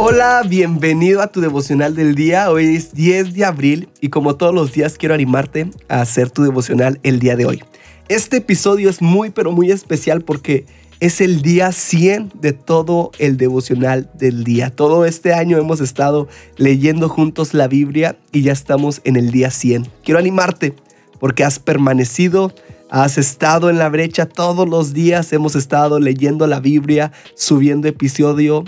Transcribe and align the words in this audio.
Hola, 0.00 0.44
bienvenido 0.48 1.20
a 1.20 1.26
tu 1.26 1.40
devocional 1.40 1.96
del 1.96 2.14
día. 2.14 2.52
Hoy 2.52 2.76
es 2.76 2.94
10 2.94 3.34
de 3.34 3.44
abril 3.44 3.88
y 4.00 4.10
como 4.10 4.36
todos 4.36 4.54
los 4.54 4.72
días 4.72 4.96
quiero 4.96 5.12
animarte 5.12 5.72
a 5.88 6.00
hacer 6.00 6.30
tu 6.30 6.44
devocional 6.44 7.00
el 7.02 7.18
día 7.18 7.34
de 7.34 7.46
hoy. 7.46 7.64
Este 8.06 8.36
episodio 8.36 8.90
es 8.90 9.02
muy 9.02 9.30
pero 9.30 9.50
muy 9.50 9.72
especial 9.72 10.22
porque 10.22 10.66
es 11.00 11.20
el 11.20 11.42
día 11.42 11.72
100 11.72 12.30
de 12.40 12.52
todo 12.52 13.10
el 13.18 13.36
devocional 13.38 14.08
del 14.14 14.44
día. 14.44 14.70
Todo 14.70 15.04
este 15.04 15.34
año 15.34 15.58
hemos 15.58 15.80
estado 15.80 16.28
leyendo 16.56 17.08
juntos 17.08 17.52
la 17.52 17.66
Biblia 17.66 18.16
y 18.30 18.42
ya 18.42 18.52
estamos 18.52 19.00
en 19.02 19.16
el 19.16 19.32
día 19.32 19.50
100. 19.50 19.88
Quiero 20.04 20.20
animarte 20.20 20.76
porque 21.18 21.42
has 21.42 21.58
permanecido, 21.58 22.54
has 22.88 23.18
estado 23.18 23.68
en 23.68 23.78
la 23.78 23.88
brecha 23.88 24.26
todos 24.26 24.68
los 24.68 24.92
días, 24.92 25.32
hemos 25.32 25.56
estado 25.56 25.98
leyendo 25.98 26.46
la 26.46 26.60
Biblia, 26.60 27.10
subiendo 27.34 27.88
episodio 27.88 28.64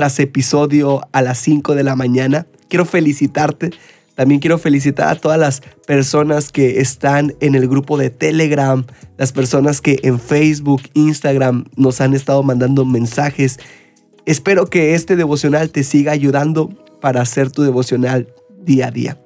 tras 0.00 0.18
episodio 0.18 1.02
a 1.12 1.20
las 1.20 1.36
5 1.40 1.74
de 1.74 1.84
la 1.84 1.94
mañana. 1.94 2.46
Quiero 2.70 2.86
felicitarte. 2.86 3.70
También 4.14 4.40
quiero 4.40 4.56
felicitar 4.56 5.08
a 5.08 5.20
todas 5.20 5.38
las 5.38 5.60
personas 5.86 6.50
que 6.50 6.80
están 6.80 7.34
en 7.40 7.54
el 7.54 7.68
grupo 7.68 7.98
de 7.98 8.08
Telegram, 8.08 8.86
las 9.18 9.32
personas 9.32 9.82
que 9.82 9.98
en 10.02 10.18
Facebook, 10.18 10.80
Instagram 10.94 11.66
nos 11.76 12.00
han 12.00 12.14
estado 12.14 12.42
mandando 12.42 12.86
mensajes. 12.86 13.60
Espero 14.24 14.70
que 14.70 14.94
este 14.94 15.16
devocional 15.16 15.68
te 15.68 15.84
siga 15.84 16.12
ayudando 16.12 16.70
para 17.02 17.20
hacer 17.20 17.50
tu 17.50 17.62
devocional 17.62 18.32
día 18.62 18.86
a 18.86 18.90
día. 18.90 19.20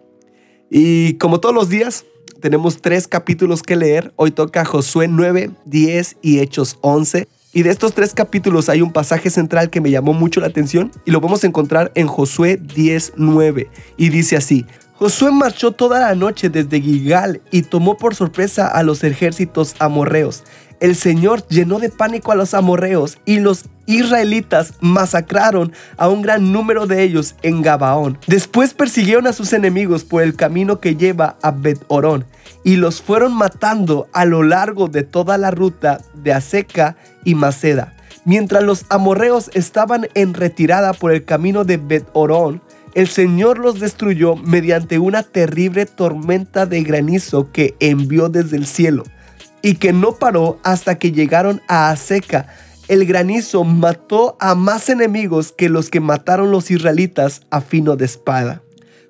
Y 0.72 1.14
como 1.18 1.38
todos 1.38 1.54
los 1.54 1.68
días, 1.68 2.04
tenemos 2.40 2.82
tres 2.82 3.06
capítulos 3.06 3.62
que 3.62 3.76
leer. 3.76 4.12
Hoy 4.16 4.32
toca 4.32 4.64
Josué 4.64 5.06
9, 5.06 5.52
10 5.66 6.16
y 6.20 6.40
Hechos 6.40 6.78
11. 6.80 7.28
Y 7.56 7.62
de 7.62 7.70
estos 7.70 7.94
tres 7.94 8.14
capítulos 8.14 8.68
hay 8.68 8.82
un 8.82 8.92
pasaje 8.92 9.30
central 9.30 9.70
que 9.70 9.80
me 9.80 9.92
llamó 9.92 10.12
mucho 10.12 10.40
la 10.40 10.48
atención 10.48 10.90
y 11.04 11.12
lo 11.12 11.20
vamos 11.20 11.44
a 11.44 11.46
encontrar 11.46 11.92
en 11.94 12.08
Josué 12.08 12.60
10:9 12.60 13.68
y 13.96 14.08
dice 14.08 14.36
así: 14.36 14.66
Josué 14.94 15.30
marchó 15.30 15.70
toda 15.70 16.00
la 16.00 16.16
noche 16.16 16.48
desde 16.48 16.80
Gilgal 16.80 17.42
y 17.52 17.62
tomó 17.62 17.96
por 17.96 18.16
sorpresa 18.16 18.66
a 18.66 18.82
los 18.82 19.04
ejércitos 19.04 19.76
amorreos. 19.78 20.42
El 20.80 20.96
Señor 20.96 21.46
llenó 21.48 21.78
de 21.78 21.90
pánico 21.90 22.32
a 22.32 22.34
los 22.34 22.54
amorreos 22.54 23.18
y 23.24 23.38
los 23.38 23.64
israelitas 23.86 24.74
masacraron 24.80 25.72
a 25.96 26.08
un 26.08 26.22
gran 26.22 26.52
número 26.52 26.86
de 26.86 27.02
ellos 27.02 27.34
en 27.42 27.62
Gabaón. 27.62 28.18
Después 28.26 28.74
persiguieron 28.74 29.26
a 29.26 29.32
sus 29.32 29.52
enemigos 29.52 30.04
por 30.04 30.22
el 30.22 30.34
camino 30.36 30.80
que 30.80 30.96
lleva 30.96 31.36
a 31.42 31.50
Bet-Orón 31.50 32.24
y 32.64 32.76
los 32.76 33.02
fueron 33.02 33.34
matando 33.34 34.08
a 34.12 34.24
lo 34.24 34.42
largo 34.42 34.88
de 34.88 35.02
toda 35.02 35.38
la 35.38 35.50
ruta 35.50 36.00
de 36.14 36.32
Aseca 36.32 36.96
y 37.24 37.34
Maceda. 37.34 37.94
Mientras 38.24 38.62
los 38.62 38.86
amorreos 38.88 39.50
estaban 39.52 40.08
en 40.14 40.32
retirada 40.32 40.94
por 40.94 41.12
el 41.12 41.24
camino 41.24 41.64
de 41.64 41.76
Bet-Orón, 41.76 42.62
el 42.94 43.08
Señor 43.08 43.58
los 43.58 43.80
destruyó 43.80 44.36
mediante 44.36 44.98
una 44.98 45.24
terrible 45.24 45.84
tormenta 45.84 46.64
de 46.64 46.82
granizo 46.82 47.50
que 47.52 47.74
envió 47.80 48.28
desde 48.28 48.56
el 48.56 48.66
cielo 48.66 49.04
y 49.64 49.76
que 49.76 49.94
no 49.94 50.16
paró 50.16 50.58
hasta 50.62 50.98
que 50.98 51.10
llegaron 51.10 51.62
a 51.68 51.88
Aseca. 51.88 52.48
El 52.86 53.06
granizo 53.06 53.64
mató 53.64 54.36
a 54.38 54.54
más 54.54 54.90
enemigos 54.90 55.52
que 55.52 55.70
los 55.70 55.88
que 55.88 56.00
mataron 56.00 56.50
los 56.50 56.70
israelitas 56.70 57.40
a 57.48 57.62
fino 57.62 57.96
de 57.96 58.04
espada. 58.04 58.60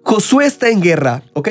Josué 0.05 0.47
está 0.47 0.69
en 0.69 0.81
guerra, 0.81 1.25
¿ok? 1.33 1.49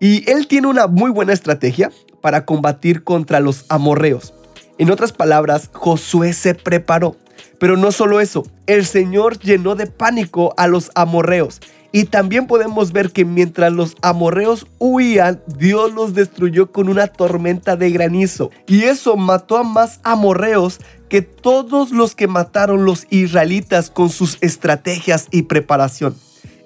Y 0.00 0.28
él 0.28 0.48
tiene 0.48 0.66
una 0.66 0.88
muy 0.88 1.12
buena 1.12 1.32
estrategia 1.32 1.92
para 2.20 2.44
combatir 2.44 3.04
contra 3.04 3.38
los 3.38 3.66
amorreos. 3.68 4.34
En 4.78 4.90
otras 4.90 5.12
palabras, 5.12 5.70
Josué 5.72 6.32
se 6.32 6.56
preparó. 6.56 7.16
Pero 7.60 7.76
no 7.76 7.92
solo 7.92 8.20
eso, 8.20 8.44
el 8.66 8.84
Señor 8.84 9.38
llenó 9.38 9.76
de 9.76 9.86
pánico 9.86 10.54
a 10.56 10.66
los 10.66 10.90
amorreos. 10.96 11.60
Y 11.94 12.06
también 12.06 12.48
podemos 12.48 12.90
ver 12.90 13.12
que 13.12 13.24
mientras 13.24 13.72
los 13.72 13.94
amorreos 14.02 14.66
huían, 14.80 15.40
Dios 15.46 15.94
los 15.94 16.12
destruyó 16.12 16.72
con 16.72 16.88
una 16.88 17.06
tormenta 17.06 17.76
de 17.76 17.92
granizo. 17.92 18.50
Y 18.66 18.82
eso 18.82 19.16
mató 19.16 19.58
a 19.58 19.62
más 19.62 20.00
amorreos 20.02 20.80
que 21.08 21.22
todos 21.22 21.92
los 21.92 22.16
que 22.16 22.26
mataron 22.26 22.84
los 22.84 23.06
israelitas 23.10 23.90
con 23.90 24.10
sus 24.10 24.38
estrategias 24.40 25.28
y 25.30 25.42
preparación. 25.42 26.16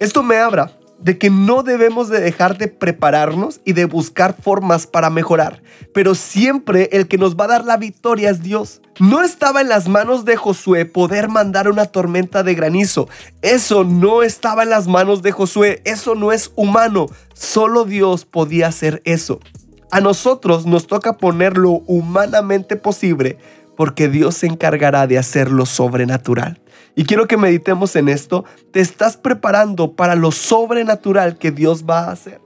Esto 0.00 0.22
me 0.22 0.38
habla 0.38 0.77
de 0.98 1.18
que 1.18 1.30
no 1.30 1.62
debemos 1.62 2.08
de 2.08 2.20
dejar 2.20 2.58
de 2.58 2.68
prepararnos 2.68 3.60
y 3.64 3.72
de 3.72 3.84
buscar 3.84 4.36
formas 4.40 4.86
para 4.86 5.10
mejorar, 5.10 5.62
pero 5.94 6.14
siempre 6.14 6.88
el 6.92 7.08
que 7.08 7.18
nos 7.18 7.36
va 7.36 7.44
a 7.44 7.48
dar 7.48 7.64
la 7.64 7.76
victoria 7.76 8.30
es 8.30 8.42
Dios. 8.42 8.82
No 9.00 9.22
estaba 9.22 9.60
en 9.60 9.68
las 9.68 9.88
manos 9.88 10.24
de 10.24 10.36
Josué 10.36 10.84
poder 10.84 11.28
mandar 11.28 11.68
una 11.68 11.86
tormenta 11.86 12.42
de 12.42 12.54
granizo. 12.54 13.08
Eso 13.42 13.84
no 13.84 14.22
estaba 14.22 14.64
en 14.64 14.70
las 14.70 14.88
manos 14.88 15.22
de 15.22 15.30
Josué. 15.30 15.82
Eso 15.84 16.16
no 16.16 16.32
es 16.32 16.50
humano. 16.56 17.06
Solo 17.32 17.84
Dios 17.84 18.24
podía 18.24 18.66
hacer 18.66 19.00
eso. 19.04 19.38
A 19.92 20.00
nosotros 20.00 20.66
nos 20.66 20.88
toca 20.88 21.16
poner 21.16 21.56
lo 21.56 21.70
humanamente 21.86 22.76
posible 22.76 23.38
porque 23.78 24.08
Dios 24.08 24.34
se 24.34 24.48
encargará 24.48 25.06
de 25.06 25.18
hacer 25.18 25.52
lo 25.52 25.64
sobrenatural. 25.64 26.60
Y 26.96 27.04
quiero 27.04 27.28
que 27.28 27.36
meditemos 27.36 27.94
en 27.94 28.08
esto. 28.08 28.44
Te 28.72 28.80
estás 28.80 29.16
preparando 29.16 29.94
para 29.94 30.16
lo 30.16 30.32
sobrenatural 30.32 31.38
que 31.38 31.52
Dios 31.52 31.84
va 31.88 32.00
a 32.00 32.10
hacer. 32.10 32.40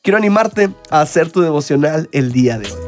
Quiero 0.00 0.16
animarte 0.16 0.70
a 0.88 1.02
hacer 1.02 1.30
tu 1.30 1.42
devocional 1.42 2.08
el 2.12 2.32
día 2.32 2.58
de 2.58 2.72
hoy. 2.72 2.83